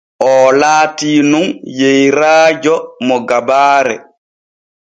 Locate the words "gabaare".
3.29-3.95